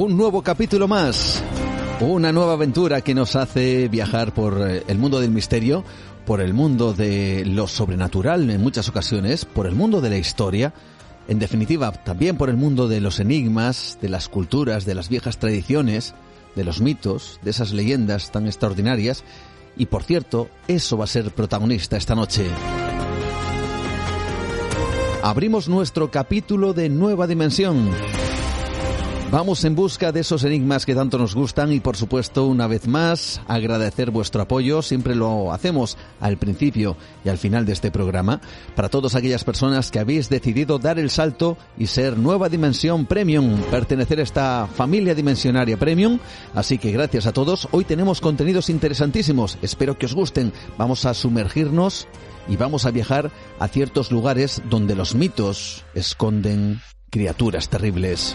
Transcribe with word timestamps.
Un 0.00 0.16
nuevo 0.16 0.40
capítulo 0.40 0.88
más, 0.88 1.44
una 2.00 2.32
nueva 2.32 2.54
aventura 2.54 3.02
que 3.02 3.14
nos 3.14 3.36
hace 3.36 3.86
viajar 3.88 4.32
por 4.32 4.66
eh, 4.66 4.82
el 4.88 4.96
mundo 4.96 5.20
del 5.20 5.30
misterio, 5.30 5.84
por 6.24 6.40
el 6.40 6.54
mundo 6.54 6.94
de 6.94 7.44
lo 7.44 7.68
sobrenatural 7.68 8.48
en 8.48 8.62
muchas 8.62 8.88
ocasiones, 8.88 9.44
por 9.44 9.66
el 9.66 9.74
mundo 9.74 10.00
de 10.00 10.08
la 10.08 10.16
historia, 10.16 10.72
en 11.28 11.38
definitiva 11.38 11.92
también 11.92 12.38
por 12.38 12.48
el 12.48 12.56
mundo 12.56 12.88
de 12.88 13.02
los 13.02 13.20
enigmas, 13.20 13.98
de 14.00 14.08
las 14.08 14.30
culturas, 14.30 14.86
de 14.86 14.94
las 14.94 15.10
viejas 15.10 15.36
tradiciones, 15.36 16.14
de 16.56 16.64
los 16.64 16.80
mitos, 16.80 17.38
de 17.42 17.50
esas 17.50 17.74
leyendas 17.74 18.32
tan 18.32 18.46
extraordinarias. 18.46 19.22
Y 19.76 19.84
por 19.84 20.02
cierto, 20.02 20.48
eso 20.66 20.96
va 20.96 21.04
a 21.04 21.08
ser 21.08 21.30
protagonista 21.30 21.98
esta 21.98 22.14
noche. 22.14 22.46
Abrimos 25.22 25.68
nuestro 25.68 26.10
capítulo 26.10 26.72
de 26.72 26.88
Nueva 26.88 27.26
Dimensión. 27.26 27.90
Vamos 29.30 29.64
en 29.64 29.76
busca 29.76 30.10
de 30.10 30.20
esos 30.20 30.42
enigmas 30.42 30.84
que 30.84 30.96
tanto 30.96 31.16
nos 31.16 31.36
gustan 31.36 31.72
y 31.72 31.78
por 31.78 31.96
supuesto 31.96 32.46
una 32.46 32.66
vez 32.66 32.88
más 32.88 33.40
agradecer 33.46 34.10
vuestro 34.10 34.42
apoyo, 34.42 34.82
siempre 34.82 35.14
lo 35.14 35.52
hacemos 35.52 35.96
al 36.18 36.36
principio 36.36 36.96
y 37.24 37.28
al 37.28 37.38
final 37.38 37.64
de 37.64 37.72
este 37.72 37.92
programa, 37.92 38.40
para 38.74 38.88
todas 38.88 39.14
aquellas 39.14 39.44
personas 39.44 39.92
que 39.92 40.00
habéis 40.00 40.30
decidido 40.30 40.80
dar 40.80 40.98
el 40.98 41.10
salto 41.10 41.56
y 41.78 41.86
ser 41.86 42.18
nueva 42.18 42.48
dimensión 42.48 43.06
premium, 43.06 43.60
pertenecer 43.70 44.18
a 44.18 44.24
esta 44.24 44.68
familia 44.74 45.14
dimensionaria 45.14 45.76
premium, 45.76 46.18
así 46.52 46.78
que 46.78 46.90
gracias 46.90 47.28
a 47.28 47.32
todos, 47.32 47.68
hoy 47.70 47.84
tenemos 47.84 48.20
contenidos 48.20 48.68
interesantísimos, 48.68 49.58
espero 49.62 49.96
que 49.96 50.06
os 50.06 50.14
gusten, 50.14 50.52
vamos 50.76 51.04
a 51.04 51.14
sumergirnos 51.14 52.08
y 52.48 52.56
vamos 52.56 52.84
a 52.84 52.90
viajar 52.90 53.30
a 53.60 53.68
ciertos 53.68 54.10
lugares 54.10 54.60
donde 54.68 54.96
los 54.96 55.14
mitos 55.14 55.84
esconden 55.94 56.80
criaturas 57.10 57.68
terribles. 57.68 58.34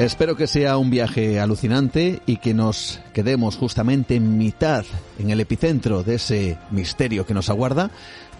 Espero 0.00 0.34
que 0.34 0.46
sea 0.46 0.78
un 0.78 0.88
viaje 0.88 1.38
alucinante 1.40 2.22
y 2.24 2.38
que 2.38 2.54
nos 2.54 3.00
quedemos 3.12 3.58
justamente 3.58 4.14
en 4.14 4.38
mitad, 4.38 4.86
en 5.18 5.28
el 5.28 5.40
epicentro 5.40 6.02
de 6.02 6.14
ese 6.14 6.56
misterio 6.70 7.26
que 7.26 7.34
nos 7.34 7.50
aguarda 7.50 7.90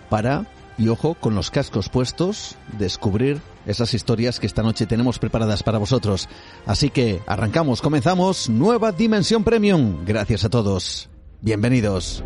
para, 0.08 0.46
y 0.78 0.88
ojo, 0.88 1.12
con 1.12 1.34
los 1.34 1.50
cascos 1.50 1.90
puestos, 1.90 2.56
descubrir 2.78 3.42
esas 3.66 3.92
historias 3.92 4.40
que 4.40 4.46
esta 4.46 4.62
noche 4.62 4.86
tenemos 4.86 5.18
preparadas 5.18 5.62
para 5.62 5.76
vosotros. 5.76 6.30
Así 6.64 6.88
que 6.88 7.20
arrancamos, 7.26 7.82
comenzamos, 7.82 8.48
nueva 8.48 8.90
Dimensión 8.90 9.44
Premium. 9.44 10.06
Gracias 10.06 10.46
a 10.46 10.48
todos. 10.48 11.10
Bienvenidos. 11.42 12.24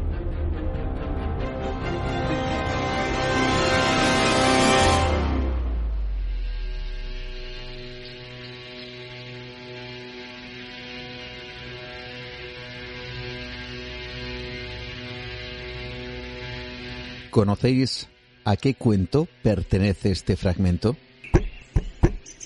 ¿Conocéis 17.35 18.09
a 18.45 18.57
qué 18.57 18.75
cuento 18.75 19.27
pertenece 19.43 20.13
este 20.13 20.37
fragmento? 20.37 20.97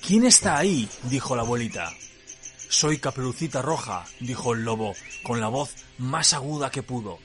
¿Quién 0.00 0.24
está 0.24 0.56
ahí? 0.56 0.88
dijo 1.10 1.36
la 1.36 1.42
abuelita. 1.42 1.92
Soy 2.70 2.96
Caperucita 2.96 3.60
Roja, 3.60 4.06
dijo 4.18 4.54
el 4.54 4.64
lobo, 4.64 4.94
con 5.22 5.42
la 5.42 5.48
voz 5.48 5.74
más 5.98 6.32
aguda 6.32 6.70
que 6.70 6.82
pudo. 6.82 7.18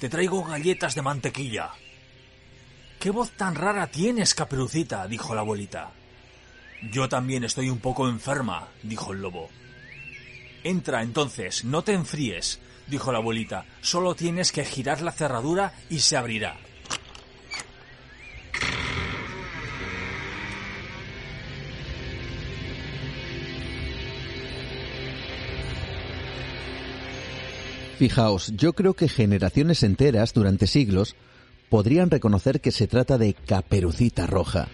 Te 0.00 0.08
traigo 0.08 0.42
galletas 0.42 0.96
de 0.96 1.02
mantequilla. 1.02 1.70
¿Qué 2.98 3.10
voz 3.10 3.30
tan 3.36 3.54
rara 3.54 3.86
tienes, 3.86 4.34
Caperucita? 4.34 5.06
dijo 5.06 5.32
la 5.32 5.42
abuelita. 5.42 5.92
Yo 6.90 7.08
también 7.08 7.44
estoy 7.44 7.70
un 7.70 7.78
poco 7.78 8.08
enferma, 8.08 8.66
dijo 8.82 9.12
el 9.12 9.22
lobo. 9.22 9.48
Entra 10.64 11.04
entonces, 11.04 11.64
no 11.64 11.82
te 11.82 11.92
enfríes, 11.92 12.58
dijo 12.88 13.12
la 13.12 13.18
abuelita. 13.18 13.64
Solo 13.80 14.16
tienes 14.16 14.50
que 14.50 14.64
girar 14.64 15.02
la 15.02 15.12
cerradura 15.12 15.72
y 15.88 16.00
se 16.00 16.16
abrirá. 16.16 16.65
Fijaos, 27.98 28.52
yo 28.56 28.74
creo 28.74 28.92
que 28.92 29.08
generaciones 29.08 29.82
enteras 29.82 30.34
durante 30.34 30.66
siglos 30.66 31.16
podrían 31.70 32.10
reconocer 32.10 32.60
que 32.60 32.70
se 32.70 32.86
trata 32.86 33.16
de 33.16 33.32
Caperucita 33.32 34.26
Roja. 34.26 34.68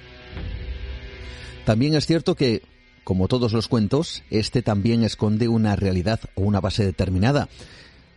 También 1.64 1.94
es 1.94 2.06
cierto 2.06 2.34
que, 2.34 2.62
como 3.04 3.28
todos 3.28 3.52
los 3.52 3.68
cuentos, 3.68 4.24
este 4.30 4.62
también 4.62 5.04
esconde 5.04 5.46
una 5.46 5.76
realidad 5.76 6.18
o 6.34 6.42
una 6.42 6.60
base 6.60 6.84
determinada. 6.84 7.48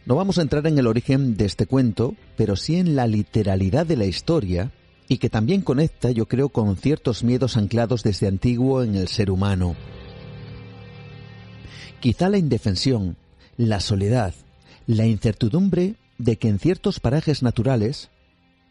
No 0.07 0.15
vamos 0.15 0.39
a 0.39 0.41
entrar 0.41 0.65
en 0.65 0.79
el 0.79 0.87
origen 0.87 1.37
de 1.37 1.45
este 1.45 1.67
cuento, 1.67 2.15
pero 2.35 2.55
sí 2.55 2.77
en 2.77 2.95
la 2.95 3.05
literalidad 3.05 3.85
de 3.85 3.97
la 3.97 4.05
historia 4.05 4.71
y 5.07 5.19
que 5.19 5.29
también 5.29 5.61
conecta, 5.61 6.09
yo 6.09 6.27
creo, 6.27 6.49
con 6.49 6.75
ciertos 6.77 7.23
miedos 7.23 7.57
anclados 7.57 8.01
desde 8.01 8.27
antiguo 8.27 8.81
en 8.81 8.95
el 8.95 9.07
ser 9.07 9.29
humano. 9.29 9.75
Quizá 11.99 12.27
la 12.29 12.39
indefensión, 12.39 13.17
la 13.55 13.79
soledad, 13.79 14.33
la 14.87 15.05
incertidumbre 15.05 15.95
de 16.17 16.37
que 16.37 16.47
en 16.47 16.59
ciertos 16.59 16.99
parajes 16.99 17.43
naturales 17.43 18.09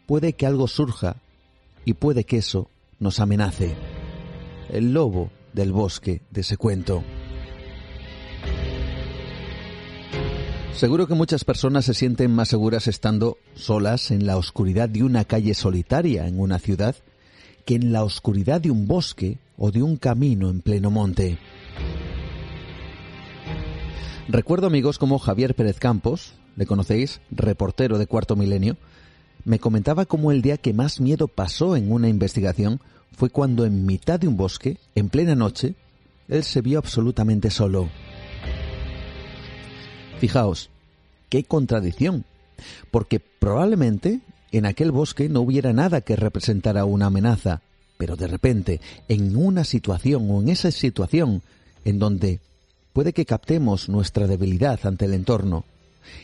puede 0.06 0.34
que 0.34 0.46
algo 0.46 0.68
surja 0.68 1.16
y 1.84 1.94
puede 1.94 2.24
que 2.24 2.38
eso 2.38 2.70
nos 2.98 3.20
amenace. 3.20 3.74
El 4.70 4.92
lobo 4.92 5.30
del 5.52 5.72
bosque 5.72 6.22
de 6.30 6.40
ese 6.40 6.56
cuento. 6.56 7.04
Seguro 10.72 11.06
que 11.06 11.14
muchas 11.14 11.44
personas 11.44 11.84
se 11.84 11.94
sienten 11.94 12.34
más 12.34 12.48
seguras 12.48 12.88
estando 12.88 13.38
solas 13.54 14.10
en 14.10 14.26
la 14.26 14.36
oscuridad 14.36 14.88
de 14.88 15.04
una 15.04 15.24
calle 15.24 15.54
solitaria 15.54 16.26
en 16.26 16.40
una 16.40 16.58
ciudad 16.58 16.96
que 17.64 17.76
en 17.76 17.92
la 17.92 18.02
oscuridad 18.02 18.60
de 18.60 18.70
un 18.70 18.86
bosque 18.86 19.38
o 19.56 19.70
de 19.70 19.82
un 19.82 19.96
camino 19.96 20.50
en 20.50 20.60
pleno 20.60 20.90
monte. 20.90 21.38
Recuerdo 24.28 24.66
amigos 24.66 24.98
como 24.98 25.18
Javier 25.18 25.54
Pérez 25.54 25.78
Campos, 25.78 26.32
le 26.56 26.64
conocéis, 26.64 27.20
reportero 27.30 27.98
de 27.98 28.06
Cuarto 28.06 28.36
Milenio, 28.36 28.78
me 29.44 29.58
comentaba 29.58 30.06
cómo 30.06 30.32
el 30.32 30.40
día 30.40 30.56
que 30.56 30.72
más 30.72 30.98
miedo 30.98 31.28
pasó 31.28 31.76
en 31.76 31.92
una 31.92 32.08
investigación 32.08 32.80
fue 33.12 33.28
cuando 33.28 33.66
en 33.66 33.84
mitad 33.84 34.18
de 34.18 34.26
un 34.26 34.38
bosque, 34.38 34.78
en 34.94 35.10
plena 35.10 35.34
noche, 35.34 35.74
él 36.28 36.42
se 36.42 36.62
vio 36.62 36.78
absolutamente 36.78 37.50
solo. 37.50 37.90
Fijaos, 40.20 40.70
qué 41.28 41.44
contradicción, 41.44 42.24
porque 42.90 43.20
probablemente 43.20 44.20
en 44.52 44.64
aquel 44.64 44.90
bosque 44.90 45.28
no 45.28 45.42
hubiera 45.42 45.74
nada 45.74 46.00
que 46.00 46.16
representara 46.16 46.86
una 46.86 47.06
amenaza, 47.06 47.60
pero 47.98 48.16
de 48.16 48.26
repente, 48.26 48.80
en 49.08 49.36
una 49.36 49.64
situación 49.64 50.30
o 50.30 50.40
en 50.40 50.48
esa 50.48 50.70
situación 50.70 51.42
en 51.84 51.98
donde 51.98 52.40
puede 52.94 53.12
que 53.12 53.26
captemos 53.26 53.90
nuestra 53.90 54.26
debilidad 54.26 54.78
ante 54.86 55.04
el 55.04 55.12
entorno. 55.12 55.64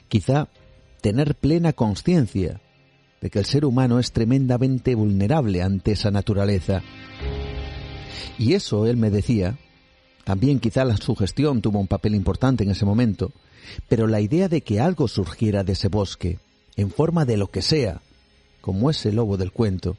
Quizá 0.09 0.49
tener 1.03 1.35
plena 1.35 1.75
conciencia 1.75 2.61
de 3.21 3.29
que 3.29 3.41
el 3.41 3.45
ser 3.45 3.67
humano 3.67 3.99
es 3.99 4.13
tremendamente 4.13 4.95
vulnerable 4.95 5.63
ante 5.63 5.93
esa 5.93 6.11
naturaleza. 6.11 6.83
Y 8.39 8.55
eso, 8.55 8.87
él 8.87 8.97
me 8.97 9.11
decía, 9.11 9.59
también 10.25 10.61
quizá 10.61 10.85
la 10.85 10.97
sugestión 10.97 11.61
tuvo 11.61 11.81
un 11.81 11.89
papel 11.89 12.15
importante 12.15 12.63
en 12.63 12.71
ese 12.71 12.87
momento, 12.87 13.33
pero 13.89 14.07
la 14.07 14.21
idea 14.21 14.49
de 14.49 14.63
que 14.63 14.81
algo 14.81 15.09
surgiera 15.09 15.65
de 15.65 15.73
ese 15.73 15.89
bosque, 15.89 16.39
en 16.77 16.91
forma 16.91 17.25
de 17.25 17.37
lo 17.37 17.49
que 17.49 17.63
sea, 17.63 18.01
como 18.61 18.91
ese 18.91 19.13
lobo 19.13 19.37
del 19.37 19.51
cuento, 19.51 19.97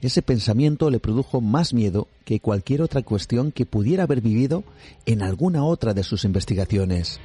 ese 0.00 0.22
pensamiento 0.22 0.90
le 0.90 1.00
produjo 1.00 1.40
más 1.40 1.74
miedo 1.74 2.08
que 2.24 2.40
cualquier 2.40 2.82
otra 2.82 3.02
cuestión 3.02 3.52
que 3.52 3.66
pudiera 3.66 4.04
haber 4.04 4.20
vivido 4.20 4.64
en 5.06 5.22
alguna 5.22 5.64
otra 5.64 5.94
de 5.94 6.02
sus 6.02 6.24
investigaciones. 6.24 7.20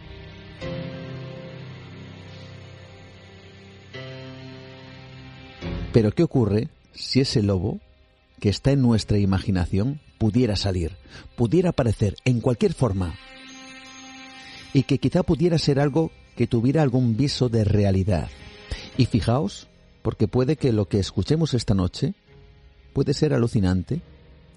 Pero 5.93 6.11
¿qué 6.11 6.23
ocurre 6.23 6.69
si 6.93 7.21
ese 7.21 7.43
lobo, 7.43 7.79
que 8.39 8.49
está 8.49 8.71
en 8.71 8.81
nuestra 8.81 9.19
imaginación, 9.19 10.01
pudiera 10.17 10.55
salir, 10.55 10.97
pudiera 11.35 11.69
aparecer 11.69 12.15
en 12.25 12.41
cualquier 12.41 12.73
forma? 12.73 13.15
Y 14.73 14.83
que 14.83 14.97
quizá 14.97 15.21
pudiera 15.21 15.59
ser 15.59 15.79
algo 15.79 16.11
que 16.35 16.47
tuviera 16.47 16.81
algún 16.81 17.15
viso 17.15 17.47
de 17.47 17.63
realidad. 17.63 18.29
Y 18.97 19.05
fijaos, 19.05 19.67
porque 20.01 20.27
puede 20.27 20.55
que 20.55 20.73
lo 20.73 20.87
que 20.87 20.99
escuchemos 20.99 21.53
esta 21.53 21.75
noche 21.75 22.15
puede 22.93 23.13
ser 23.13 23.33
alucinante 23.33 24.01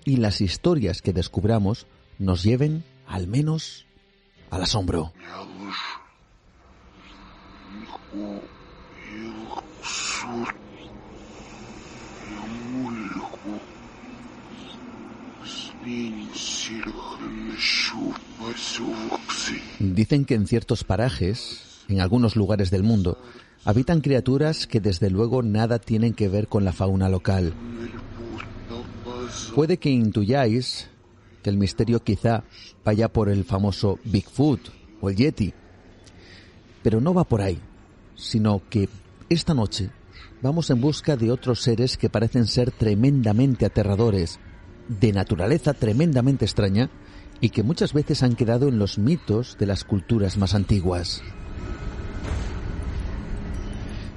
y 0.05 0.17
las 0.17 0.41
historias 0.41 1.03
que 1.03 1.13
descubramos 1.13 1.87
nos 2.19 2.43
lleven 2.43 2.85
al 3.07 3.27
menos 3.27 3.87
al 4.51 4.63
asombro. 4.63 5.13
Dicen 19.79 20.25
que 20.25 20.35
en 20.35 20.47
ciertos 20.47 20.85
parajes, 20.85 21.85
en 21.89 22.01
algunos 22.01 22.37
lugares 22.37 22.71
del 22.71 22.83
mundo, 22.83 23.19
habitan 23.65 24.01
criaturas 24.01 24.67
que 24.67 24.81
desde 24.81 25.11
luego 25.11 25.43
nada 25.43 25.79
tienen 25.79 26.15
que 26.15 26.29
ver 26.29 26.49
con 26.49 26.65
la 26.65 26.73
fauna 26.73 27.09
local. 27.09 27.53
Puede 29.57 29.79
que 29.79 29.89
intuyáis 29.89 30.87
que 31.43 31.49
el 31.49 31.57
misterio 31.57 32.05
quizá 32.05 32.45
vaya 32.85 33.11
por 33.11 33.31
el 33.31 33.43
famoso 33.43 33.99
Bigfoot 34.05 34.61
o 35.01 35.09
el 35.09 35.17
Yeti, 35.17 35.55
pero 36.83 37.01
no 37.01 37.15
va 37.15 37.25
por 37.25 37.41
ahí, 37.41 37.59
sino 38.17 38.61
que 38.69 38.91
esta 39.31 39.55
noche 39.55 39.89
vamos 40.43 40.69
en 40.69 40.83
busca 40.83 41.17
de 41.17 41.31
otros 41.31 41.63
seres 41.63 41.97
que 41.97 42.11
parecen 42.11 42.47
ser 42.47 42.71
tremendamente 42.71 43.65
aterradores, 43.65 44.41
de 44.89 45.15
naturaleza 45.15 45.73
tremendamente 45.73 46.45
extraña 46.45 46.91
y 47.41 47.49
que 47.49 47.63
muchas 47.63 47.95
veces 47.95 48.23
han 48.23 48.37
quedado 48.37 48.69
en 48.69 48.79
los 48.79 48.99
mitos 48.99 49.57
de 49.59 49.65
las 49.65 49.85
culturas 49.85 50.37
más 50.37 50.55
antiguas. 50.55 51.23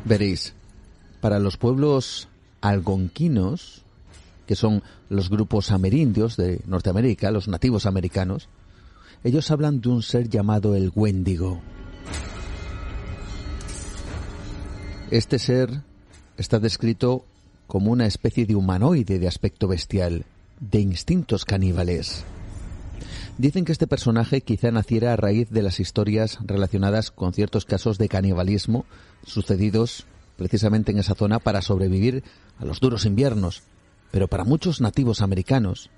Veréis, 0.03 0.53
para 1.21 1.39
los 1.39 1.56
pueblos 1.56 2.27
algonquinos, 2.59 3.85
que 4.49 4.55
son 4.55 4.81
los 5.09 5.29
grupos 5.29 5.69
amerindios 5.69 6.35
de 6.35 6.61
Norteamérica, 6.65 7.29
los 7.29 7.47
nativos 7.47 7.85
americanos, 7.85 8.49
ellos 9.23 9.51
hablan 9.51 9.79
de 9.79 9.89
un 9.89 10.01
ser 10.01 10.27
llamado 10.27 10.73
el 10.73 10.91
Wendigo. 10.95 11.61
Este 15.11 15.37
ser 15.37 15.83
está 16.35 16.57
descrito 16.57 17.25
como 17.67 17.91
una 17.91 18.07
especie 18.07 18.47
de 18.47 18.55
humanoide 18.55 19.19
de 19.19 19.27
aspecto 19.27 19.67
bestial, 19.67 20.25
de 20.59 20.79
instintos 20.79 21.45
caníbales. 21.45 22.23
Dicen 23.37 23.65
que 23.65 23.71
este 23.71 23.85
personaje 23.85 24.41
quizá 24.41 24.71
naciera 24.71 25.13
a 25.13 25.15
raíz 25.15 25.51
de 25.51 25.61
las 25.61 25.79
historias 25.79 26.39
relacionadas 26.43 27.11
con 27.11 27.33
ciertos 27.33 27.65
casos 27.65 27.99
de 27.99 28.09
canibalismo 28.09 28.87
sucedidos 29.27 30.07
precisamente 30.37 30.91
en 30.91 30.97
esa 30.97 31.13
zona 31.13 31.37
para 31.37 31.61
sobrevivir 31.61 32.23
a 32.57 32.65
los 32.65 32.79
duros 32.79 33.05
inviernos. 33.05 33.61
Pero 34.11 34.27
para 34.27 34.44
muchos 34.44 34.81
nativos 34.81 35.21
americanos, 35.21 35.89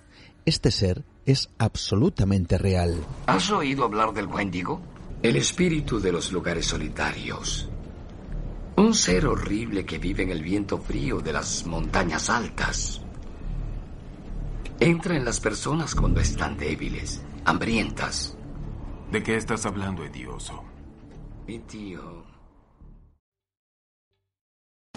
este 0.46 0.72
ser 0.72 1.04
es 1.26 1.50
absolutamente 1.58 2.58
real. 2.58 2.96
¿Has 3.28 3.50
oído 3.52 3.84
hablar 3.84 4.14
del 4.14 4.28
Wendigo? 4.28 4.82
El 5.22 5.36
espíritu 5.36 6.00
de 6.00 6.12
los 6.12 6.32
lugares 6.32 6.66
solitarios. 6.66 7.70
Un 8.76 8.94
ser 8.94 9.28
horrible 9.28 9.86
que 9.86 10.00
vive 10.00 10.24
en 10.24 10.32
el 10.32 10.42
viento 10.42 10.78
frío 10.78 11.20
de 11.20 11.34
las 11.34 11.66
montañas 11.66 12.30
altas. 12.30 13.02
Entra 14.80 15.16
en 15.16 15.24
las 15.24 15.40
personas 15.40 15.94
cuando 15.94 16.20
están 16.22 16.58
débiles 16.58 17.22
hambrientas. 17.46 18.36
¿De 19.12 19.22
qué 19.22 19.36
estás 19.36 19.66
hablando, 19.66 20.06
idioso? 20.06 20.64
Mi 21.48 21.60
tío. 21.60 22.31